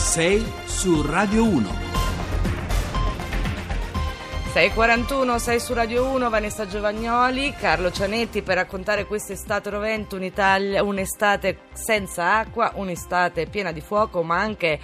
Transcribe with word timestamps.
6 0.00 0.52
su 0.64 1.02
Radio 1.02 1.44
1. 1.44 1.68
6.41, 4.52 5.36
6 5.36 5.60
su 5.60 5.74
Radio 5.74 6.06
1, 6.06 6.28
Vanessa 6.28 6.66
Giovagnoli, 6.66 7.54
Carlo 7.54 7.92
Cianetti 7.92 8.42
per 8.42 8.56
raccontare 8.56 9.04
quest'estate 9.04 9.70
rovente, 9.70 10.16
un'Italia, 10.16 10.82
un'estate 10.82 11.58
senza 11.74 12.38
acqua, 12.38 12.72
un'estate 12.74 13.46
piena 13.46 13.70
di 13.70 13.80
fuoco, 13.80 14.24
ma 14.24 14.40
anche 14.40 14.80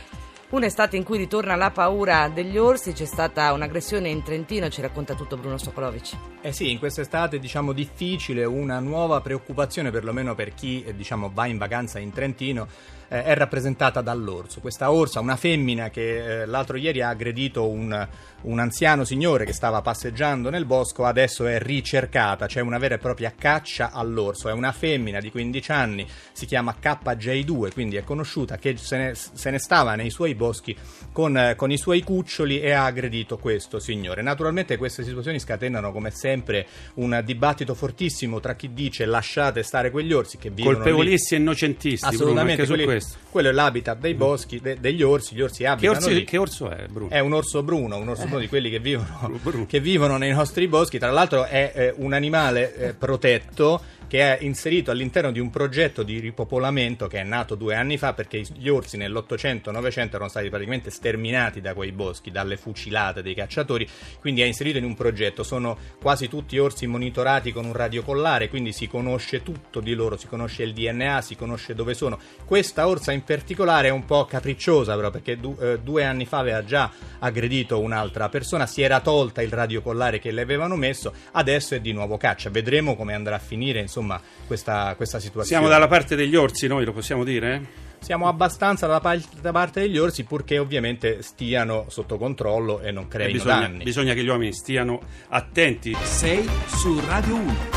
un'estate 0.51 0.97
in 0.97 1.03
cui 1.03 1.19
ritorna 1.19 1.57
la 1.57 1.71
paura 1.71 2.29
degli 2.29 2.57
orsi. 2.57 2.93
C'è 2.93 3.07
stata 3.07 3.53
un'aggressione 3.53 4.09
in 4.09 4.23
Trentino, 4.23 4.69
ci 4.69 4.81
racconta 4.81 5.15
tutto 5.15 5.37
Bruno 5.37 5.59
Sokolovic. 5.59 6.17
Eh 6.41 6.53
sì, 6.53 6.71
in 6.71 6.79
quest'estate 6.79 7.41
diciamo 7.41 7.73
difficile, 7.73 8.45
una 8.45 8.79
nuova 8.79 9.21
preoccupazione 9.21 9.91
perlomeno 9.91 10.37
per 10.37 10.55
chi 10.55 10.85
eh, 10.85 10.95
diciamo, 10.95 11.31
va 11.35 11.47
in 11.47 11.59
vacanza 11.59 11.99
in 11.99 12.13
Trentino 12.13 12.69
eh, 13.09 13.25
è 13.25 13.35
rappresentata 13.35 14.01
dall'orso. 14.01 14.61
Questa 14.61 14.91
orsa, 14.91 15.21
una 15.21 15.37
femmina 15.37 15.91
che 15.91 16.43
eh, 16.43 16.47
l'altro 16.47 16.77
ieri 16.77 17.03
ha 17.03 17.09
aggredito 17.09 17.69
un, 17.69 18.09
un, 18.43 18.59
anziano 18.59 19.05
signore 19.05 19.45
che 19.45 19.53
stava 19.53 19.81
passeggiando 19.83 20.51
nel 20.51 20.65
bosco, 20.65 21.05
adesso 21.05 21.47
è 21.47 21.59
ricercata, 21.59 22.47
c'è 22.47 22.61
una 22.61 22.79
vera 22.79 22.97
e 22.97 22.99
propria 22.99 23.33
caccia 23.37 23.91
all'orso. 23.93 24.49
È 24.49 24.53
una 24.53 24.73
femmina 24.73 25.21
di 25.21 25.31
15 25.31 25.73
anni, 25.73 26.07
si 26.33 26.47
chiama 26.47 26.77
KJ2, 26.81 27.73
quindi 27.73 27.97
è 27.97 28.05
conosciuta, 28.05 28.57
che 28.57 28.77
se 28.77 28.97
ne, 28.97 29.15
se 29.15 29.51
ne 29.51 29.59
stava 29.59 29.95
nei 29.95 30.11
suoi 30.11 30.35
boschi 30.35 30.77
con, 31.13 31.37
eh, 31.37 31.55
con, 31.55 31.71
i 31.71 31.79
suoi 31.79 32.03
cuccioli 32.03 32.61
e 32.61 32.73
ha 32.73 32.85
aggredito 32.85 33.39
questo 33.39 33.79
signore. 33.79 34.23
Naturalmente 34.23 34.77
queste 34.77 35.05
situazioni 35.05 35.39
scatenano 35.39 35.93
come 35.93 36.11
sempre 36.11 36.67
un 36.95 37.21
dibattito 37.25 37.75
fortissimo 37.75 38.41
tra 38.41 38.55
chi 38.55 38.73
dice 38.73 39.07
lasciate 39.07 39.63
stare 39.63 39.91
quegli 39.91 40.13
orsi 40.13 40.39
che 40.39 40.51
vivono 40.51 40.77
colpevolissimi 40.77 41.41
e 41.41 41.43
innocentisti. 41.43 42.07
Assolutamente, 42.07 42.65
Bruno, 42.65 42.96
quelli, 42.99 43.25
quello 43.31 43.49
è 43.49 43.53
l'habitat 43.53 43.99
dei 43.99 44.15
boschi, 44.15 44.61
de, 44.61 44.79
degli 44.81 45.03
orsi, 45.03 45.35
gli 45.35 45.41
orsi 45.41 45.65
abitano 45.65 45.99
che, 45.99 46.05
orsi, 46.05 46.25
che 46.25 46.39
orso 46.39 46.71
è? 46.71 46.87
Bruno? 46.89 47.11
È 47.11 47.19
un 47.19 47.33
orso 47.33 47.63
bruno, 47.63 47.97
un 47.97 48.09
orso 48.09 48.25
bruno 48.25 48.41
di 48.41 48.49
quelli 48.49 48.71
che 48.71 48.79
vivono, 48.79 49.39
che 49.67 49.81
vivono 49.81 50.17
nei 50.17 50.33
nostri 50.33 50.67
boschi, 50.69 50.99
tra 50.99 51.11
l'altro 51.11 51.45
è 51.45 51.73
eh, 51.75 51.95
un 51.97 52.13
animale 52.13 52.75
eh, 52.75 52.95
protetto 52.95 53.83
che 54.07 54.37
è 54.37 54.45
inserito 54.45 54.91
all'interno 54.91 55.33
di 55.33 55.41
un 55.41 55.51
progetto 55.51 56.03
di 56.03 56.19
ripopolamento 56.19 57.07
che 57.07 57.21
è 57.21 57.25
nato 57.25 57.55
due 57.55 57.75
anni 57.75 57.99
fa 57.99 58.15
perché 58.15 58.45
gli 58.55 58.69
orsi 58.69 58.97
nell'800-900 58.97 60.09
erano 60.09 60.29
stati 60.29 60.49
praticamente 60.49 60.91
sterminati 60.91 61.61
da 61.61 61.75
quei 61.75 61.93
boschi, 61.93 62.31
dalle 62.31 62.57
fucilate 62.57 63.23
dei 63.23 63.35
cacciatori, 63.35 63.89
quindi 64.21 64.43
è 64.43 64.45
inserito 64.45 64.79
in 64.79 64.85
un 64.85 64.95
progetto. 64.95 65.43
Sono 65.43 65.77
quasi 66.01 66.29
tutti 66.29 66.59
orsi 66.59 66.87
monitorati 66.87 67.53
con 67.53 67.65
un 67.65 67.73
radiocollare, 67.73 68.49
quindi 68.49 68.73
si 68.73 68.87
conosce 68.87 69.43
tutto 69.43 69.81
di 69.81 69.95
loro, 69.95 70.17
si 70.17 70.27
conosce 70.27 70.63
il 70.63 70.73
DNA, 70.73 71.21
si 71.21 71.37
conosce 71.37 71.75
dove 71.75 71.95
sono. 71.95 72.19
Questa 72.45 72.87
orsa 72.87 73.13
in 73.13 73.25
particolare 73.25 73.89
è 73.89 73.91
un 73.91 74.05
po' 74.05 74.25
capricciosa 74.25 74.95
però 74.95 75.11
perché 75.11 75.37
du- 75.37 75.57
eh, 75.61 75.81
due 75.81 76.05
anni 76.05 76.27
fa 76.27 76.39
aveva 76.39 76.65
già 76.65 76.91
aggredito 77.19 77.81
un'altra 77.81 78.29
persona, 78.29 78.67
si 78.67 78.83
era 78.83 79.01
tolta 79.01 79.43
il 79.43 79.51
radiocollare 79.51 80.19
che 80.19 80.31
le 80.31 80.43
avevano 80.43 80.77
messo, 80.77 81.13
adesso 81.33 81.75
è 81.75 81.81
di 81.81 81.93
nuovo 81.93 82.17
caccia. 82.17 82.51
Vedremo 82.51 82.97
come 82.97 83.15
andrà 83.15 83.37
a 83.37 83.41
finire. 83.41 83.81
Insomma, 83.81 83.96
insomma 83.97 84.21
questa, 84.47 84.95
questa 84.97 85.19
situazione. 85.19 85.47
Siamo 85.47 85.69
dalla 85.69 85.89
parte 85.89 86.17
degli 86.17 86.37
orsi, 86.37 86.67
noi 86.67 86.85
lo 86.85 86.93
possiamo 86.93 87.25
dire? 87.25 87.85
Siamo 87.99 88.29
abbastanza 88.29 88.87
da, 88.87 89.01
da 89.41 89.53
parte 89.53 89.81
degli 89.81 89.99
orsi 89.99 90.25
purché 90.25 90.59
ovviamente 90.59 91.23
stiano 91.23 91.87
sotto 91.89 92.19
controllo 92.19 92.81
e 92.81 92.93
non 92.93 93.09
creino 93.09 93.31
e 93.31 93.33
bisogna, 93.33 93.61
danni. 93.61 93.85
Bisogna 93.85 94.15
che 94.15 94.23
gli 94.23 94.29
uomini 94.29 94.53
stiano 94.53 95.01
attenti. 95.29 95.97
6 96.01 96.49
su 96.67 97.01
Radio 97.07 97.35
1. 97.35 97.76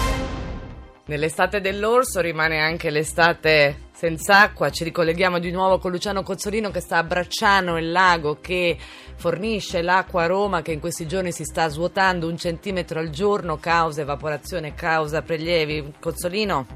Nell'estate 1.10 1.60
dell'orso 1.60 2.22
rimane 2.22 2.60
anche 2.60 2.92
l'estate 2.92 3.88
senza 3.92 4.42
acqua. 4.42 4.70
Ci 4.70 4.84
ricolleghiamo 4.84 5.40
di 5.40 5.50
nuovo 5.50 5.80
con 5.80 5.90
Luciano 5.90 6.22
Cozzolino 6.22 6.70
che 6.70 6.82
sta 6.82 6.98
a 6.98 7.04
Bracciano, 7.04 7.80
il 7.80 7.92
lago 7.92 8.38
che 8.40 8.78
fornisce 9.16 9.82
l'acqua 9.82 10.26
a 10.26 10.28
Roma 10.28 10.62
che 10.62 10.72
in 10.72 10.80
questi 10.80 11.08
giorni 11.08 11.32
si 11.32 11.46
sta 11.46 11.68
svuotando 11.68 12.28
un 12.28 12.38
centimetro 12.38 13.00
al 13.00 13.10
giorno, 13.10 13.58
causa 13.58 14.02
evaporazione, 14.02 14.76
causa 14.76 15.24
prelievi. 15.24 15.94
Cozzolino? 16.00 16.68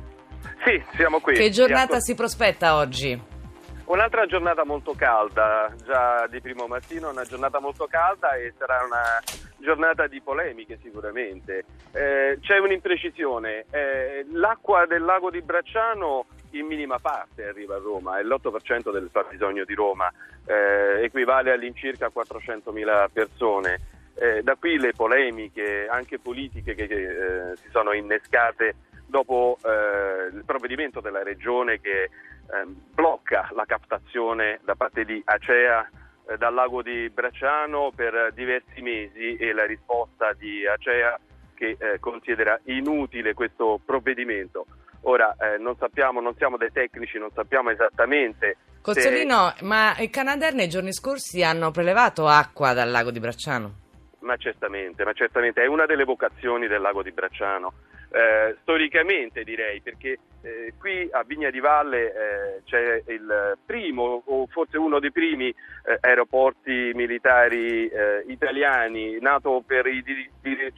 Sì, 0.66 0.84
siamo 0.98 1.20
qui. 1.20 1.36
Che 1.36 1.52
giornata 1.52 2.00
si 2.00 2.16
prospetta 2.16 2.78
oggi? 2.78 3.33
Un'altra 3.86 4.26
giornata 4.26 4.64
molto 4.64 4.94
calda, 4.94 5.70
già 5.84 6.26
di 6.28 6.40
primo 6.40 6.68
mattino, 6.68 7.10
una 7.10 7.26
giornata 7.26 7.60
molto 7.60 7.86
calda 7.86 8.34
e 8.36 8.54
sarà 8.58 8.82
una 8.86 9.22
giornata 9.58 10.08
di 10.08 10.22
polemiche 10.22 10.80
sicuramente. 10.82 11.66
Eh, 11.92 12.38
c'è 12.42 12.60
un'imprecisione, 12.60 13.66
eh, 13.72 14.26
l'acqua 14.32 14.86
del 14.86 15.04
lago 15.04 15.30
di 15.30 15.42
Bracciano 15.42 16.26
in 16.52 16.66
minima 16.66 16.98
parte 17.00 17.46
arriva 17.46 17.76
a 17.76 17.80
Roma, 17.80 18.20
è 18.20 18.24
l'8% 18.24 18.90
del 18.90 19.10
fabbisogno 19.12 19.66
di 19.66 19.74
Roma, 19.74 20.10
eh, 20.46 21.04
equivale 21.04 21.52
all'incirca 21.52 22.10
400.000 22.14 23.10
persone. 23.12 23.82
Eh, 24.16 24.44
da 24.44 24.56
qui 24.56 24.78
le 24.78 24.94
polemiche 24.94 25.88
anche 25.90 26.20
politiche 26.20 26.76
che, 26.76 26.88
che 26.88 27.02
eh, 27.52 27.56
si 27.58 27.68
sono 27.72 27.94
innescate 27.94 28.76
dopo 29.08 29.58
eh, 29.64 30.28
il 30.36 30.44
provvedimento 30.46 31.02
della 31.02 31.24
Regione 31.24 31.82
che 31.82 32.10
ehm, 32.52 32.76
blocca 33.24 33.50
la 33.54 33.66
captazione 33.66 34.60
da 34.64 34.76
parte 34.76 35.06
di 35.06 35.22
Acea 35.26 35.90
eh, 36.28 36.38
dal 36.38 36.54
lago 36.54 36.82
di 36.82 37.10
Bracciano 37.10 37.92
per 37.96 38.32
diversi 38.34 38.82
mesi 38.82 39.38
e 39.38 39.54
la 39.54 39.66
risposta 39.66 40.34
di 40.34 40.68
Acea 40.68 41.18
che 41.56 41.78
eh, 41.80 42.00
considera 42.00 42.60
inutile 42.66 43.34
questo 43.34 43.80
provvedimento. 43.84 44.66
Ora 45.06 45.36
eh, 45.40 45.58
non 45.58 45.76
sappiamo, 45.78 46.22
non 46.22 46.36
siamo 46.36 46.58
dei 46.58 46.72
tecnici, 46.72 47.18
non 47.18 47.30
sappiamo 47.34 47.70
esattamente. 47.72 48.58
Cozzolino, 48.82 49.54
se... 49.56 49.66
ma 49.66 49.96
i 49.98 50.10
Canadair 50.10 50.54
nei 50.54 50.70
giorni 50.70 50.94
scorsi 50.94 51.44
hanno 51.44 51.72
prelevato 51.72 52.28
acqua 52.28 52.74
dal 52.74 52.90
lago 52.90 53.12
di 53.12 53.20
Bracciano? 53.20 53.82
Ma 54.20 54.38
certamente, 54.38 55.04
ma 55.04 55.12
certamente, 55.12 55.62
è 55.62 55.68
una 55.68 55.86
delle 55.86 56.06
vocazioni 56.06 56.68
del 56.68 56.82
lago 56.82 57.04
di 57.04 57.12
Bracciano. 57.12 57.74
Eh, 58.10 58.56
storicamente 58.62 59.44
direi, 59.44 59.82
perché 59.82 60.18
eh, 60.44 60.74
qui 60.78 61.08
a 61.12 61.24
Vigna 61.24 61.50
di 61.50 61.60
Valle 61.60 62.06
eh, 62.08 62.62
c'è 62.66 63.02
il 63.08 63.58
primo 63.66 64.24
o 64.26 64.46
forse 64.48 64.78
uno 64.78 65.00
dei 65.00 65.12
primi 65.12 65.48
eh, 65.48 65.56
aeroporti 66.02 66.92
militari 66.94 67.88
eh, 67.88 68.24
italiani 68.28 69.18
nato 69.20 69.64
per 69.66 69.88
i 69.88 70.04
dir- 70.04 70.30
dir- 70.42 70.74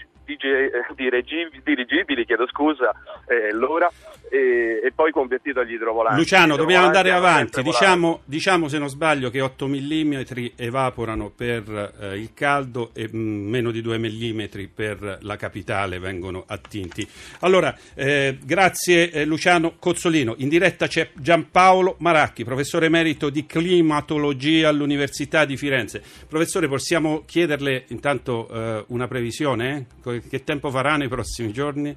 dirigibili, 0.96 1.62
dirigibili, 1.64 2.26
chiedo 2.26 2.48
scusa, 2.48 2.92
eh, 3.28 3.54
l'ora, 3.54 3.90
e, 4.30 4.92
poi 4.94 5.12
convertito 5.12 5.60
agli 5.60 5.74
idrovolanti. 5.74 6.20
Luciano, 6.20 6.56
dobbiamo 6.56 6.88
andare 6.88 7.12
avanti. 7.12 7.62
Diciamo, 7.62 8.22
diciamo, 8.26 8.68
se 8.68 8.80
non 8.80 8.90
sbaglio 8.90 9.30
che 9.30 9.42
8 9.42 9.68
mm 9.68 10.22
evaporano 10.56 11.30
per 11.30 11.94
eh, 12.00 12.18
il 12.18 12.34
caldo 12.34 12.90
e 12.94 13.08
mh, 13.12 13.18
mm, 13.18 13.50
meno 13.50 13.72
di 13.72 13.82
2 13.82 13.98
mm 13.98 14.44
per 14.74 15.20
la 15.22 15.36
capitale 15.36 16.00
vengono 16.00 16.44
attinti. 16.48 17.08
Allora, 17.42 17.76
eh, 17.94 18.38
grazie 18.44 19.12
eh, 19.12 19.26
Luciano 19.56 19.76
Cozzolino. 19.80 20.36
In 20.38 20.50
diretta 20.50 20.88
c'è 20.88 21.10
Giampaolo 21.14 21.96
Maracchi, 22.00 22.44
professore 22.44 22.88
emerito 22.88 23.30
di 23.30 23.46
climatologia 23.46 24.70
all'Università 24.70 25.46
di 25.46 25.56
Firenze. 25.58 26.04
Professore, 26.28 26.68
possiamo 26.68 27.24
chiederle 27.26 27.86
intanto 27.90 28.48
eh, 28.50 28.84
una 28.88 29.08
previsione? 29.08 29.88
Che 30.04 30.44
tempo 30.44 30.70
farà 30.70 30.98
nei 30.98 31.08
prossimi 31.08 31.52
giorni? 31.52 31.96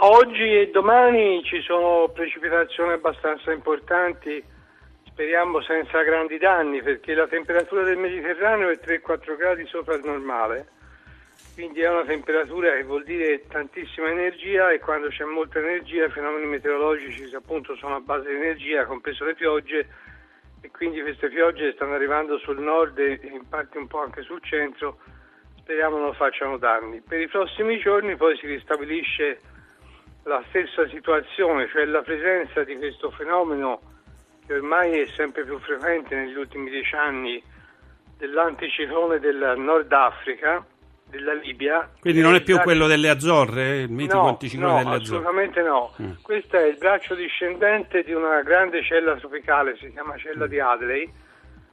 Oggi 0.00 0.42
e 0.42 0.70
domani 0.72 1.42
ci 1.44 1.60
sono 1.62 2.08
precipitazioni 2.12 2.92
abbastanza 2.92 3.52
importanti, 3.52 4.42
speriamo 5.04 5.60
senza 5.62 6.02
grandi 6.02 6.38
danni, 6.38 6.82
perché 6.82 7.14
la 7.14 7.26
temperatura 7.26 7.84
del 7.84 7.96
Mediterraneo 7.96 8.68
è 8.68 8.78
3-4 8.84 9.36
gradi 9.36 9.64
sopra 9.66 9.94
il 9.94 10.02
normale, 10.04 10.66
quindi 11.56 11.80
è 11.80 11.88
una 11.88 12.04
temperatura 12.04 12.74
che 12.74 12.82
vuol 12.82 13.02
dire 13.02 13.46
tantissima 13.48 14.10
energia 14.10 14.70
e 14.72 14.78
quando 14.78 15.08
c'è 15.08 15.24
molta 15.24 15.58
energia 15.58 16.04
i 16.04 16.10
fenomeni 16.10 16.44
meteorologici 16.44 17.34
appunto 17.34 17.74
sono 17.76 17.94
a 17.94 18.00
base 18.00 18.28
di 18.28 18.34
energia, 18.34 18.84
compreso 18.84 19.24
le 19.24 19.34
piogge, 19.34 19.88
e 20.60 20.70
quindi 20.70 21.00
queste 21.00 21.30
piogge 21.30 21.72
stanno 21.72 21.94
arrivando 21.94 22.36
sul 22.40 22.60
nord 22.60 22.98
e 22.98 23.18
in 23.22 23.48
parte 23.48 23.78
un 23.78 23.86
po' 23.86 24.00
anche 24.00 24.20
sul 24.20 24.42
centro, 24.42 24.98
speriamo 25.56 25.96
non 25.96 26.12
facciano 26.12 26.58
danni. 26.58 27.00
Per 27.00 27.18
i 27.18 27.26
prossimi 27.26 27.78
giorni 27.78 28.16
poi 28.16 28.36
si 28.36 28.46
ristabilisce 28.46 29.40
la 30.24 30.44
stessa 30.48 30.86
situazione, 30.88 31.68
cioè 31.68 31.86
la 31.86 32.02
presenza 32.02 32.64
di 32.64 32.76
questo 32.76 33.10
fenomeno 33.12 33.80
che 34.46 34.52
ormai 34.52 35.00
è 35.00 35.06
sempre 35.06 35.42
più 35.46 35.58
frequente 35.60 36.14
negli 36.16 36.36
ultimi 36.36 36.68
dieci 36.68 36.94
anni 36.94 37.42
dell'anticiclone 38.18 39.18
del 39.20 39.54
Nord 39.56 39.90
Africa, 39.90 40.62
della 41.16 41.34
Libia. 41.34 41.88
Quindi 42.00 42.20
non 42.20 42.34
è 42.34 42.42
più 42.42 42.58
quello 42.60 42.86
delle 42.86 43.08
Azzorre, 43.08 43.78
il 43.80 43.90
mitico 43.90 44.22
no, 44.22 44.28
anticiclone 44.28 44.72
no, 44.72 44.78
delle 44.78 44.96
Azzorre? 44.96 45.18
assolutamente 45.18 45.62
no. 45.62 45.92
Mm. 46.00 46.10
Questo 46.22 46.56
è 46.56 46.66
il 46.66 46.76
braccio 46.78 47.14
discendente 47.14 48.02
di 48.02 48.12
una 48.12 48.42
grande 48.42 48.82
cella 48.82 49.16
tropicale, 49.16 49.76
si 49.76 49.90
chiama 49.90 50.16
cella 50.16 50.46
di 50.46 50.60
Adley, 50.60 51.12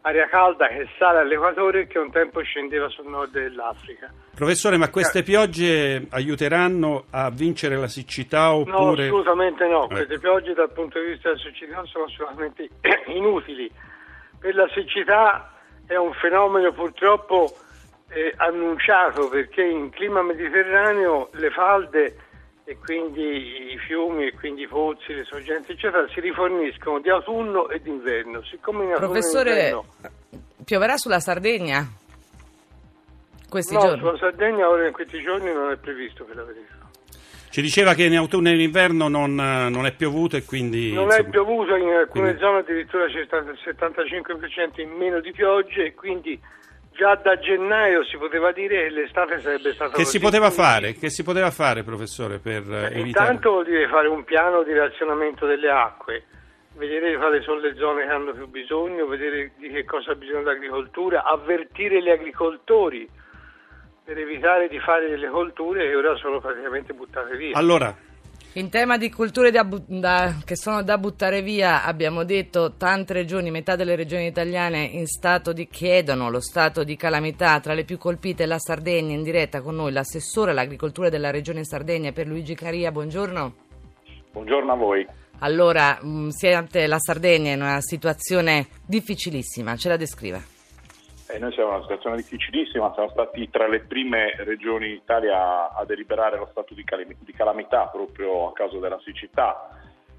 aria 0.02 0.28
calda 0.28 0.68
che 0.68 0.88
sale 0.98 1.20
all'equatore 1.20 1.82
e 1.82 1.88
che 1.88 2.00
un 2.00 2.12
tempo 2.12 2.42
scendeva 2.42 2.90
sul 2.90 3.08
nord 3.08 3.32
dell'Africa. 3.32 4.12
Professore, 4.36 4.78
ma 4.78 4.90
queste 4.90 5.20
eh. 5.20 5.24
piogge 5.24 6.08
aiuteranno 6.10 7.06
a 7.12 7.30
vincere 7.30 7.78
la 7.78 7.88
siccità 7.88 8.54
oppure... 8.54 9.08
No, 9.08 9.18
assolutamente 9.20 9.68
no. 9.68 9.84
Ecco. 9.84 9.94
Queste 9.96 10.20
piogge 10.20 10.54
dal 10.54 10.72
punto 10.72 11.00
di 11.00 11.12
vista 11.12 11.30
della 11.30 11.42
siccità 11.42 11.84
sono 11.86 12.06
assolutamente 12.06 12.70
inutili 13.14 13.72
per 14.44 14.56
la 14.56 14.68
siccità 14.74 15.54
è 15.88 15.96
un 15.96 16.12
fenomeno 16.16 16.74
purtroppo 16.74 17.56
eh, 18.14 18.34
annunciato 18.38 19.28
perché 19.28 19.64
in 19.64 19.90
clima 19.90 20.22
mediterraneo 20.22 21.30
le 21.34 21.50
falde 21.50 22.18
e 22.66 22.78
quindi 22.78 23.74
i 23.74 23.78
fiumi 23.78 24.28
e 24.28 24.34
quindi 24.34 24.62
i 24.62 24.68
pozzi, 24.68 25.14
le 25.14 25.26
sorgenti 25.26 25.74
eccetera 25.74 26.08
si 26.08 26.22
riforniscono 26.22 27.00
di 27.00 27.10
autunno 27.10 27.70
e 27.70 27.82
d'inverno. 27.82 28.44
Siccome 28.44 28.86
in 28.86 28.92
autunno 28.92 29.12
Professore, 29.12 29.50
e 29.50 29.54
inverno, 29.54 29.86
pioverà 30.64 30.98
sulla 30.98 31.20
Sardegna 31.20 31.86
questi 33.50 33.74
no, 33.74 33.82
giorni? 33.82 34.00
sulla 34.00 34.18
Sardegna 34.18 34.70
ora 34.70 34.88
in 34.88 34.94
questi 34.94 35.22
giorni 35.22 35.52
non 35.52 35.72
è 35.72 35.78
previsto 35.78 36.24
per 36.24 36.36
la 36.38 36.44
verità. 36.44 36.82
Ci 37.50 37.62
diceva 37.62 37.94
che 37.94 38.06
in 38.06 38.16
autunno 38.16 38.50
e 38.50 38.54
in 38.54 38.62
inverno 38.62 39.08
non, 39.08 39.40
eh, 39.40 39.70
non 39.70 39.86
è 39.86 39.92
piovuto 39.94 40.36
e 40.38 40.44
quindi... 40.44 40.92
Non 40.92 41.12
è 41.12 41.18
insomma, 41.18 41.30
piovuto, 41.30 41.76
in 41.76 41.90
alcune 41.90 42.34
quindi- 42.34 42.40
zone 42.40 42.58
addirittura 42.60 43.06
c'è 43.06 43.24
stato 43.26 43.52
il 43.52 43.60
75% 43.64 44.82
in 44.82 44.90
meno 44.90 45.20
di 45.20 45.32
piogge 45.32 45.84
e 45.84 45.94
quindi 45.94 46.40
già 46.96 47.16
da 47.16 47.38
gennaio 47.38 48.04
si 48.06 48.18
poteva 48.18 48.52
dire 48.52 48.84
che 48.84 48.90
l'estate 48.90 49.40
sarebbe 49.42 49.74
stata 49.74 49.92
Che 49.92 50.04
così 50.04 50.18
si 50.18 50.20
poteva 50.20 50.50
fare? 50.50 50.94
Che 50.94 51.10
si 51.10 51.24
poteva 51.24 51.52
fare, 51.52 51.84
professore, 51.84 52.40
per 52.40 52.64
Eh, 52.64 53.00
evitare... 53.00 53.00
Intanto 53.08 53.52
vuol 53.52 53.66
dire 53.66 53.88
fare 53.88 54.08
un 54.08 54.24
piano 54.24 54.64
di 54.64 54.74
razionamento 54.74 55.46
delle 55.46 55.70
acque, 55.70 56.26
vedere 56.76 57.18
quali 57.18 57.42
sono 57.44 57.60
le 57.60 57.76
zone 57.76 58.06
che 58.06 58.12
hanno 58.12 58.32
più 58.32 58.48
bisogno, 58.48 59.06
vedere 59.08 59.52
di 59.58 59.70
che 59.70 59.84
cosa 59.86 60.12
ha 60.12 60.16
bisogno 60.16 60.44
l'agricoltura, 60.44 61.24
avvertire 61.24 62.02
gli 62.02 62.10
agricoltori 62.10 63.10
per 64.04 64.18
evitare 64.18 64.68
di 64.68 64.80
fare 64.80 65.10
delle 65.10 65.30
colture 65.30 65.88
che 65.88 65.96
ora 65.96 66.16
sono 66.16 66.40
praticamente 66.40 66.94
buttate 66.94 67.36
via. 67.38 67.58
Allora, 67.58 67.96
In 68.56 68.70
tema 68.70 69.00
di 69.00 69.10
culture 69.10 69.50
da 69.50 69.64
bu- 69.64 69.84
da- 69.88 70.36
che 70.46 70.56
sono 70.56 70.84
da 70.84 71.00
buttare 71.00 71.42
via, 71.42 71.84
abbiamo 71.84 72.24
detto 72.24 72.76
tante 72.78 73.12
regioni, 73.14 73.50
metà 73.50 73.76
delle 73.76 73.96
regioni 73.96 74.28
italiane 74.28 74.84
in 74.84 75.08
stato 75.08 75.54
di 75.54 75.68
chiedono 75.68 76.30
lo 76.30 76.40
stato 76.40 76.84
di 76.84 76.96
calamità, 76.96 77.60
tra 77.60 77.74
le 77.74 77.84
più 77.84 77.98
colpite 77.98 78.46
la 78.46 78.60
Sardegna, 78.60 79.16
in 79.16 79.24
diretta 79.24 79.62
con 79.62 79.74
noi 79.74 79.92
l'assessore 79.92 80.52
all'agricoltura 80.52 81.10
della 81.10 81.32
regione 81.32 81.66
Sardegna 81.66 82.12
per 82.12 82.28
Luigi 82.28 82.54
Caria, 82.54 82.92
buongiorno. 82.92 83.56
Buongiorno 84.34 84.72
a 84.72 84.76
voi. 84.76 85.08
Allora, 85.40 85.98
mh, 86.00 86.30
siete 86.30 86.86
la 86.86 87.00
Sardegna 87.00 87.54
in 87.54 87.62
una 87.62 87.82
situazione 87.82 88.68
difficilissima, 88.86 89.76
ce 89.78 89.90
la 89.90 89.98
descrive. 89.98 90.53
Eh, 91.34 91.40
noi 91.40 91.52
siamo 91.54 91.70
in 91.70 91.76
una 91.78 91.84
situazione 91.84 92.18
difficilissima, 92.18 92.94
siamo 92.94 93.10
stati 93.10 93.50
tra 93.50 93.68
le 93.68 93.80
prime 93.80 94.36
regioni 94.44 94.90
in 94.90 94.96
Italia 94.98 95.74
a 95.74 95.84
deliberare 95.84 96.38
lo 96.38 96.48
stato 96.52 96.76
di, 96.76 96.84
calam- 96.84 97.16
di 97.18 97.34
calamità 97.34 97.88
proprio 97.88 98.50
a 98.50 98.54
causa 98.54 98.78
della 98.78 99.00
siccità. 99.04 99.68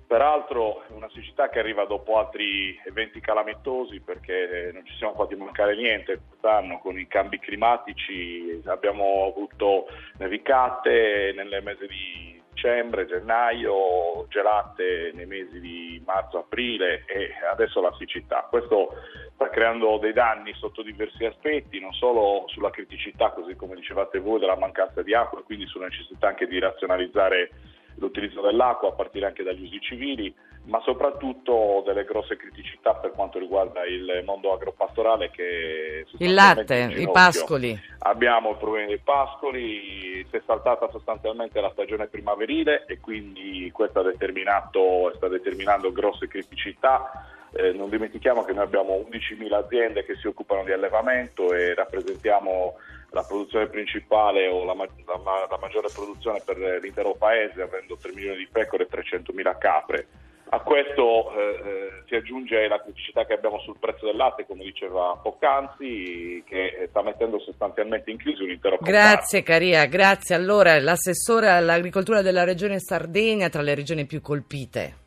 Peraltro 0.09 0.83
è 0.89 0.93
una 0.93 1.09
siccità 1.15 1.49
che 1.51 1.61
arriva 1.61 1.85
dopo 1.85 2.19
altri 2.19 2.77
eventi 2.85 3.21
calamitosi 3.21 4.01
perché 4.01 4.71
non 4.73 4.85
ci 4.85 4.97
siamo 4.97 5.15
fatti 5.15 5.37
mancare 5.37 5.77
niente 5.77 6.21
quest'anno 6.29 6.81
con 6.81 6.99
i 6.99 7.07
cambi 7.07 7.39
climatici, 7.39 8.61
abbiamo 8.65 9.27
avuto 9.27 9.87
nevicate 10.19 11.33
nel 11.37 11.63
mese 11.63 11.87
di 11.87 12.34
dicembre, 12.65 13.07
gennaio, 13.07 14.27
gelate 14.29 15.13
nei 15.13 15.27
mesi 15.27 15.61
di 15.61 16.03
marzo, 16.07 16.39
aprile 16.39 17.05
e 17.07 17.29
adesso 17.53 17.83
la 17.83 17.95
siccità. 17.99 18.47
Questo 18.49 18.95
sta 19.35 19.51
creando 19.51 19.99
dei 19.99 20.15
danni 20.15 20.55
sotto 20.55 20.83
diversi 20.83 21.27
aspetti, 21.27 21.79
non 21.79 21.93
solo 21.93 22.45
sulla 22.47 22.71
criticità, 22.71 23.33
così 23.33 23.55
come 23.55 23.75
dicevate 23.75 24.19
voi, 24.19 24.41
della 24.41 24.57
mancanza 24.57 25.03
di 25.03 25.15
acqua 25.15 25.41
e 25.41 25.43
quindi 25.43 25.67
sulla 25.67 25.89
necessità 25.89 26.29
anche 26.29 26.47
di 26.47 26.59
razionalizzare 26.59 27.51
l'utilizzo 27.97 28.41
dell'acqua 28.41 28.89
a 28.89 28.93
partire 28.93 29.27
anche 29.27 29.43
dagli 29.43 29.63
usi 29.65 29.81
civili, 29.81 30.35
ma 30.65 30.81
soprattutto 30.81 31.83
delle 31.85 32.05
grosse 32.05 32.37
criticità 32.37 32.95
per 32.95 33.13
quanto 33.13 33.39
riguarda 33.39 33.85
il 33.85 34.23
mondo 34.25 34.53
agropastorale 34.53 35.31
che 35.31 36.07
Il 36.19 36.33
latte, 36.33 36.95
i 36.97 37.09
pascoli. 37.11 37.79
Abbiamo 37.99 38.51
il 38.51 38.57
problema 38.57 38.87
dei 38.87 38.99
pascoli, 38.99 40.25
si 40.31 40.37
è 40.37 40.43
saltata 40.47 40.89
sostanzialmente 40.91 41.61
la 41.61 41.71
stagione 41.73 42.07
primaverile 42.07 42.85
e 42.87 42.99
quindi 43.01 43.71
questo 43.73 44.01
ha 44.01 44.05
determinato, 44.05 45.13
sta 45.17 45.29
determinando 45.29 45.93
grosse 45.93 46.29
criticità. 46.29 47.27
Eh, 47.57 47.73
non 47.73 47.89
dimentichiamo 47.89 48.43
che 48.43 48.53
noi 48.53 48.65
abbiamo 48.65 49.07
11.000 49.09 49.53
aziende 49.53 50.05
che 50.05 50.17
si 50.17 50.27
occupano 50.27 50.65
di 50.65 50.73
allevamento 50.73 51.53
e 51.53 51.75
rappresentiamo 51.75 52.75
la 53.15 53.23
produzione 53.23 53.69
principale 53.69 54.49
o 54.49 54.65
la, 54.65 54.75
la 54.75 55.47
la 55.49 55.59
maggiore 55.61 55.89
produzione 55.95 56.43
per 56.45 56.59
l'intero 56.83 57.15
paese, 57.15 57.63
avendo 57.63 57.97
3 57.97 58.13
milioni 58.13 58.39
di 58.39 58.49
pecore 58.51 58.85
e 58.85 58.89
300.000 58.91 59.59
capre. 59.59 60.07
A 60.51 60.61
questo 60.61 61.33
eh, 61.33 61.41
eh, 61.41 62.03
si 62.07 62.15
aggiunge 62.15 62.69
la 62.69 62.81
criticità 62.81 63.25
che 63.25 63.33
abbiamo 63.33 63.59
sul 63.61 63.77
prezzo 63.79 64.07
del 64.07 64.17
latte, 64.17 64.47
come 64.47 64.63
diceva 64.63 65.19
Poccanzi, 65.21 66.45
che 66.47 66.67
eh, 66.67 66.87
sta 66.91 67.03
mettendo 67.03 67.41
sostanzialmente 67.41 68.11
in 68.11 68.19
crisi 68.19 68.43
un 68.43 68.51
intero 68.51 68.77
comparto. 68.77 69.01
Grazie 69.01 69.43
Caria, 69.43 69.87
grazie. 69.87 70.35
Allora, 70.35 70.79
l'assessore 70.81 71.49
all'agricoltura 71.49 72.23
della 72.23 72.45
regione 72.45 72.79
Sardegna 72.79 73.49
tra 73.49 73.63
le 73.63 73.75
regioni 73.75 74.07
più 74.07 74.21
colpite. 74.21 74.99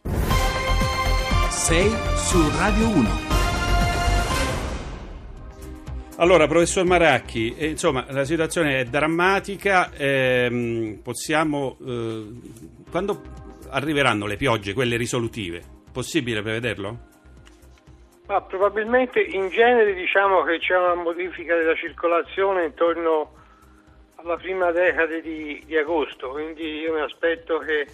6 1.49 1.89
su 2.15 2.57
Radio 2.57 2.87
1. 2.87 3.26
Allora, 6.19 6.47
professor 6.47 6.83
Maracchi, 6.83 7.55
eh, 7.55 7.67
insomma, 7.67 8.05
la 8.09 8.25
situazione 8.25 8.79
è 8.79 8.85
drammatica. 8.85 9.91
ehm, 9.95 10.99
possiamo. 11.03 11.77
eh, 11.85 12.25
quando 12.89 13.21
arriveranno 13.69 14.25
le 14.25 14.35
piogge, 14.35 14.73
quelle 14.73 14.97
risolutive? 14.97 15.61
Possibile 15.93 16.41
prevederlo? 16.41 16.97
Ma 18.25 18.41
probabilmente 18.41 19.21
in 19.21 19.49
genere 19.49 19.93
diciamo 19.93 20.41
che 20.43 20.57
c'è 20.57 20.75
una 20.75 20.95
modifica 20.95 21.55
della 21.55 21.75
circolazione 21.75 22.65
intorno 22.65 23.33
alla 24.15 24.37
prima 24.37 24.71
decade 24.71 25.21
di, 25.21 25.61
di 25.67 25.77
agosto, 25.77 26.29
quindi 26.31 26.79
io 26.79 26.93
mi 26.93 27.01
aspetto 27.01 27.59
che 27.59 27.85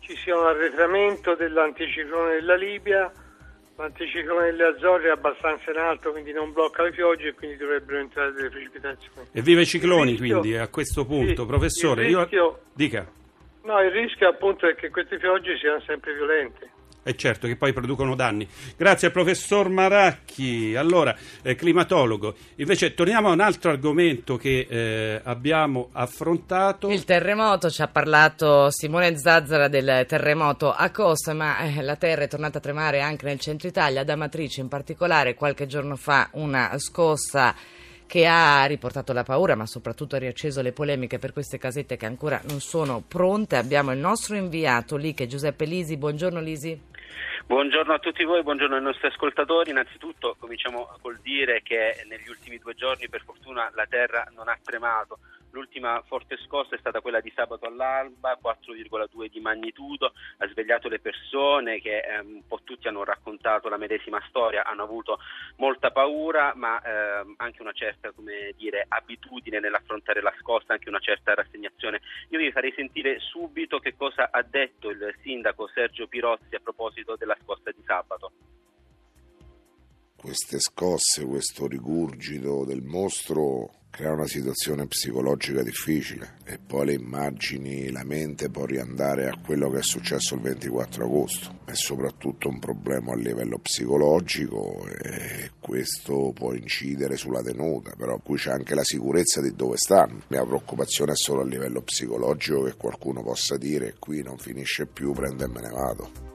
ci 0.00 0.16
sia 0.16 0.36
un 0.36 0.46
arretramento 0.46 1.36
dell'anticiclone 1.36 2.32
della 2.34 2.56
Libia, 2.56 3.12
l'anticiclone 3.80 4.50
delle 4.50 4.64
Azzorre 4.64 5.08
è 5.08 5.10
abbastanza 5.10 5.70
in 5.70 5.78
alto, 5.78 6.10
quindi 6.10 6.32
non 6.32 6.52
blocca 6.52 6.82
le 6.82 6.90
piogge 6.90 7.28
e 7.28 7.34
quindi 7.34 7.56
dovrebbero 7.56 7.98
entrare 7.98 8.32
delle 8.32 8.50
precipitazioni. 8.50 9.28
Evviva 9.32 9.60
i 9.62 9.66
cicloni, 9.66 10.10
rischio- 10.12 10.40
quindi, 10.40 10.56
a 10.58 10.68
questo 10.68 11.06
punto. 11.06 11.42
Sì, 11.42 11.46
Professore, 11.46 12.04
il 12.04 12.10
io... 12.10 12.18
rischio- 12.20 12.60
Dica. 12.74 13.10
No, 13.62 13.80
il 13.82 13.90
rischio 13.90 14.28
appunto 14.28 14.68
è 14.68 14.74
che 14.74 14.90
queste 14.90 15.18
piogge 15.18 15.56
siano 15.58 15.80
sempre 15.80 16.14
violente. 16.14 16.69
È 17.02 17.14
certo 17.14 17.46
che 17.46 17.56
poi 17.56 17.72
producono 17.72 18.14
danni. 18.14 18.46
Grazie 18.76 19.06
al 19.06 19.12
professor 19.12 19.68
Maracchi. 19.68 20.74
Allora, 20.76 21.16
eh, 21.42 21.54
climatologo. 21.54 22.34
Invece 22.56 22.92
torniamo 22.94 23.30
a 23.30 23.32
un 23.32 23.40
altro 23.40 23.70
argomento 23.70 24.36
che 24.36 24.66
eh, 24.68 25.20
abbiamo 25.24 25.88
affrontato. 25.92 26.90
Il 26.90 27.04
terremoto, 27.04 27.70
ci 27.70 27.80
ha 27.80 27.88
parlato 27.88 28.70
Simone 28.70 29.16
Zazzara 29.16 29.68
del 29.68 30.04
terremoto 30.06 30.72
a 30.72 30.90
Costa, 30.90 31.32
ma 31.32 31.58
eh, 31.60 31.80
la 31.82 31.96
terra 31.96 32.24
è 32.24 32.28
tornata 32.28 32.58
a 32.58 32.60
tremare 32.60 33.00
anche 33.00 33.24
nel 33.24 33.40
centro 33.40 33.68
Italia, 33.68 34.02
ad 34.02 34.08
Amatrice 34.10 34.60
in 34.60 34.68
particolare, 34.68 35.34
qualche 35.34 35.66
giorno 35.66 35.96
fa 35.96 36.28
una 36.32 36.78
scossa 36.78 37.54
che 38.10 38.26
ha 38.26 38.64
riportato 38.64 39.12
la 39.12 39.22
paura, 39.22 39.54
ma 39.54 39.66
soprattutto 39.66 40.16
ha 40.16 40.18
riacceso 40.18 40.62
le 40.62 40.72
polemiche 40.72 41.20
per 41.20 41.32
queste 41.32 41.58
casette 41.58 41.96
che 41.96 42.06
ancora 42.06 42.40
non 42.48 42.58
sono 42.58 43.04
pronte. 43.06 43.54
Abbiamo 43.54 43.92
il 43.92 44.00
nostro 44.00 44.34
inviato 44.34 44.96
lì, 44.96 45.14
che 45.14 45.24
è 45.24 45.26
Giuseppe 45.28 45.64
Lisi. 45.64 45.96
Buongiorno 45.96 46.40
Lisi. 46.40 46.88
Buongiorno 47.46 47.92
a 47.92 48.00
tutti 48.00 48.24
voi, 48.24 48.42
buongiorno 48.42 48.74
ai 48.74 48.82
nostri 48.82 49.06
ascoltatori. 49.06 49.70
Innanzitutto 49.70 50.34
cominciamo 50.40 50.88
col 51.00 51.20
dire 51.22 51.62
che 51.62 52.04
negli 52.08 52.28
ultimi 52.28 52.58
due 52.58 52.74
giorni 52.74 53.08
per 53.08 53.22
fortuna 53.24 53.70
la 53.76 53.86
terra 53.88 54.26
non 54.34 54.48
ha 54.48 54.58
tremato. 54.60 55.20
L'ultima 55.50 56.02
forte 56.06 56.36
scossa 56.46 56.76
è 56.76 56.78
stata 56.78 57.00
quella 57.00 57.20
di 57.20 57.32
sabato 57.34 57.66
all'alba, 57.66 58.38
4,2 58.42 59.26
di 59.26 59.40
magnitudo, 59.40 60.12
ha 60.38 60.48
svegliato 60.48 60.88
le 60.88 61.00
persone 61.00 61.80
che 61.80 61.98
eh, 61.98 62.20
un 62.20 62.46
po' 62.46 62.60
tutti 62.62 62.86
hanno 62.86 63.02
raccontato 63.02 63.68
la 63.68 63.76
medesima 63.76 64.22
storia, 64.28 64.64
hanno 64.64 64.84
avuto 64.84 65.18
molta 65.56 65.90
paura 65.90 66.52
ma 66.54 66.80
eh, 66.80 67.34
anche 67.36 67.62
una 67.62 67.72
certa 67.72 68.12
dire, 68.56 68.84
abitudine 68.88 69.58
nell'affrontare 69.58 70.22
la 70.22 70.34
scossa, 70.38 70.74
anche 70.74 70.88
una 70.88 71.00
certa 71.00 71.34
rassegnazione. 71.34 72.00
Io 72.28 72.38
vi 72.38 72.52
farei 72.52 72.72
sentire 72.74 73.18
subito 73.18 73.78
che 73.78 73.96
cosa 73.96 74.28
ha 74.30 74.42
detto 74.42 74.90
il 74.90 75.14
sindaco 75.22 75.68
Sergio 75.68 76.06
Pirozzi 76.06 76.54
a 76.54 76.60
proposito 76.62 77.16
della 77.16 77.36
scossa 77.42 77.70
di 77.70 77.82
sabato. 77.84 78.32
Queste 80.16 80.60
scosse, 80.60 81.24
questo 81.24 81.66
rigurgito 81.66 82.64
del 82.66 82.82
mostro 82.82 83.79
crea 84.00 84.12
una 84.14 84.26
situazione 84.26 84.86
psicologica 84.86 85.62
difficile 85.62 86.36
e 86.44 86.58
poi 86.58 86.86
le 86.86 86.92
immagini, 86.94 87.90
la 87.90 88.02
mente 88.02 88.48
può 88.48 88.64
riandare 88.64 89.28
a 89.28 89.38
quello 89.44 89.68
che 89.68 89.80
è 89.80 89.82
successo 89.82 90.36
il 90.36 90.40
24 90.40 91.04
agosto. 91.04 91.58
È 91.66 91.74
soprattutto 91.74 92.48
un 92.48 92.58
problema 92.58 93.12
a 93.12 93.16
livello 93.16 93.58
psicologico 93.58 94.86
e 94.86 95.50
questo 95.60 96.32
può 96.34 96.54
incidere 96.54 97.18
sulla 97.18 97.42
tenuta, 97.42 97.92
però 97.94 98.18
qui 98.20 98.38
c'è 98.38 98.52
anche 98.52 98.74
la 98.74 98.84
sicurezza 98.84 99.42
di 99.42 99.54
dove 99.54 99.76
stanno. 99.76 100.22
La 100.28 100.46
preoccupazione 100.46 101.12
è 101.12 101.16
solo 101.16 101.42
a 101.42 101.44
livello 101.44 101.82
psicologico 101.82 102.62
che 102.62 102.76
qualcuno 102.76 103.22
possa 103.22 103.58
dire 103.58 103.96
qui 103.98 104.22
non 104.22 104.38
finisce 104.38 104.86
più, 104.86 105.12
prendo 105.12 105.44
e 105.44 105.48
me 105.48 105.60
ne 105.60 105.68
vado. 105.68 106.29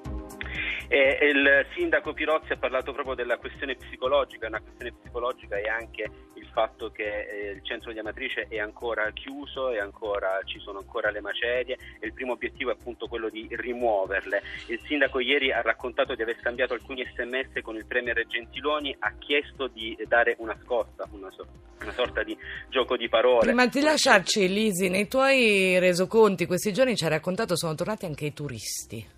E 0.95 1.27
il 1.27 1.65
sindaco 1.75 2.13
Pirozzi 2.13 2.53
ha 2.53 2.57
parlato 2.57 2.93
proprio 2.93 3.15
della 3.15 3.35
questione 3.35 3.75
psicologica, 3.75 4.47
una 4.47 4.61
questione 4.61 4.93
psicologica 4.93 5.57
è 5.57 5.67
anche 5.67 6.09
il 6.35 6.47
fatto 6.53 6.89
che 6.89 7.03
eh, 7.03 7.51
il 7.51 7.65
centro 7.65 7.91
di 7.91 7.99
Amatrice 7.99 8.45
è 8.47 8.59
ancora 8.59 9.11
chiuso, 9.11 9.71
è 9.71 9.79
ancora, 9.79 10.39
ci 10.45 10.57
sono 10.59 10.79
ancora 10.79 11.11
le 11.11 11.19
macerie 11.19 11.77
e 11.99 12.05
il 12.05 12.13
primo 12.13 12.31
obiettivo 12.31 12.69
è 12.69 12.75
appunto 12.79 13.07
quello 13.07 13.27
di 13.27 13.45
rimuoverle. 13.51 14.41
Il 14.67 14.79
sindaco 14.85 15.19
ieri 15.19 15.51
ha 15.51 15.61
raccontato 15.61 16.15
di 16.15 16.21
aver 16.21 16.37
scambiato 16.39 16.73
alcuni 16.75 17.05
sms 17.13 17.61
con 17.61 17.75
il 17.75 17.85
premier 17.85 18.25
Gentiloni, 18.25 18.95
ha 18.97 19.11
chiesto 19.19 19.67
di 19.67 19.97
dare 20.07 20.35
una 20.37 20.57
scossa, 20.63 21.05
una, 21.11 21.29
so- 21.31 21.45
una 21.81 21.91
sorta 21.91 22.23
di 22.23 22.37
gioco 22.69 22.95
di 22.95 23.09
parole. 23.09 23.47
Prima 23.47 23.67
di 23.67 23.81
lasciarci, 23.81 24.47
Lisi, 24.47 24.87
nei 24.87 25.09
tuoi 25.09 25.77
resoconti 25.77 26.45
questi 26.45 26.71
giorni 26.71 26.95
ci 26.95 27.03
hai 27.03 27.09
raccontato 27.09 27.57
sono 27.57 27.75
tornati 27.75 28.05
anche 28.05 28.27
i 28.27 28.31
turisti. 28.31 29.14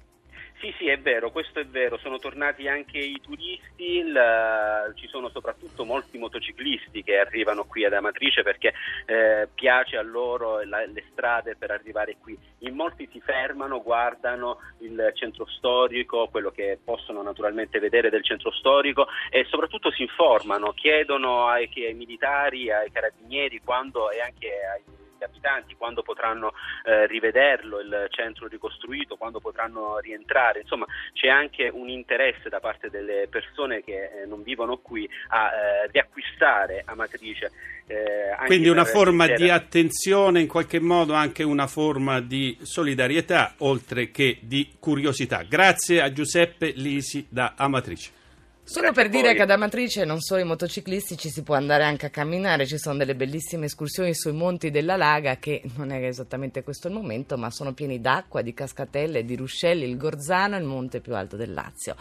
Sì, 0.59 0.73
sì, 0.79 0.87
è 0.87 0.97
vero, 0.97 1.29
questo 1.29 1.59
è 1.59 1.65
vero, 1.67 1.99
sono 1.99 2.17
tornati 2.17 2.67
anche 2.67 2.97
i 2.97 3.19
turisti, 3.21 3.97
il- 3.97 4.91
ci 4.95 5.07
sono 5.07 5.29
soprattutto 5.29 5.85
molti 5.85 6.17
motociclisti 6.17 7.03
che 7.03 7.19
arrivano 7.19 7.65
qui 7.65 7.85
ad 7.85 7.93
Amatrice 7.93 8.41
perché 8.41 8.73
eh, 9.05 9.47
piace 9.53 9.97
a 9.97 10.01
loro 10.01 10.63
la- 10.65 10.83
le 10.87 11.03
strade 11.11 11.55
per 11.55 11.69
arrivare 11.69 12.17
qui. 12.19 12.35
In 12.61 12.73
molti 12.73 13.07
si 13.11 13.21
fermano, 13.21 13.83
guardano 13.83 14.57
il 14.79 15.11
centro 15.13 15.45
storico, 15.45 16.27
quello 16.29 16.49
che 16.49 16.79
possono 16.83 17.21
naturalmente 17.21 17.77
vedere 17.77 18.09
del 18.09 18.23
centro 18.23 18.51
storico 18.51 19.07
e 19.29 19.45
soprattutto 19.49 19.91
si 19.91 20.01
informano, 20.01 20.71
chiedono 20.73 21.45
ai, 21.45 21.69
ai 21.75 21.93
militari, 21.93 22.71
ai 22.71 22.91
carabinieri 22.91 23.61
quando, 23.63 24.09
e 24.09 24.21
anche 24.21 24.47
ai 24.73 24.81
gli 25.17 25.23
abitanti 25.23 25.75
quando 25.75 26.01
potranno 26.01 26.53
eh, 26.85 27.07
rivederlo 27.07 27.79
il 27.79 28.07
centro 28.11 28.47
ricostruito, 28.47 29.15
quando 29.15 29.39
potranno 29.39 29.97
rientrare, 29.99 30.61
insomma 30.61 30.85
c'è 31.13 31.27
anche 31.27 31.69
un 31.71 31.89
interesse 31.89 32.49
da 32.49 32.59
parte 32.59 32.89
delle 32.89 33.27
persone 33.29 33.83
che 33.83 34.21
eh, 34.21 34.25
non 34.25 34.43
vivono 34.43 34.77
qui 34.77 35.09
a 35.29 35.47
eh, 35.47 35.87
riacquistare 35.91 36.83
Amatrice. 36.85 37.51
eh, 37.87 38.31
anche 38.31 38.45
Quindi 38.47 38.69
una 38.69 38.85
forma 38.85 39.27
di 39.27 39.49
attenzione, 39.49 40.41
in 40.41 40.47
qualche 40.47 40.79
modo 40.79 41.13
anche 41.13 41.43
una 41.43 41.67
forma 41.67 42.19
di 42.19 42.57
solidarietà, 42.61 43.55
oltre 43.59 44.11
che 44.11 44.39
di 44.41 44.75
curiosità. 44.79 45.43
Grazie 45.43 46.01
a 46.01 46.11
Giuseppe 46.11 46.71
Lisi 46.75 47.25
da 47.29 47.53
Amatrice. 47.55 48.16
Solo 48.69 48.91
per 48.91 49.07
dire 49.07 49.33
che 49.33 49.43
ad 49.43 49.49
Amatrice 49.49 50.03
non 50.03 50.19
solo 50.19 50.41
i 50.41 50.43
motociclisti 50.43 51.17
ci 51.17 51.29
si 51.29 51.41
può 51.41 51.55
andare 51.55 51.85
anche 51.85 52.07
a 52.07 52.09
camminare, 52.09 52.67
ci 52.67 52.77
sono 52.77 52.97
delle 52.97 53.15
bellissime 53.15 53.67
escursioni 53.67 54.13
sui 54.13 54.33
monti 54.33 54.71
della 54.71 54.97
Laga 54.97 55.37
che 55.37 55.61
non 55.77 55.89
è 55.89 56.05
esattamente 56.05 56.63
questo 56.63 56.89
il 56.89 56.93
momento, 56.93 57.37
ma 57.37 57.49
sono 57.49 57.73
pieni 57.73 58.01
d'acqua, 58.01 58.41
di 58.41 58.53
cascatelle, 58.53 59.23
di 59.23 59.37
ruscelli, 59.37 59.89
il 59.89 59.95
Gorzano 59.95 60.57
è 60.57 60.59
il 60.59 60.65
monte 60.65 60.99
più 60.99 61.15
alto 61.15 61.37
del 61.37 61.53
Lazio. 61.53 61.95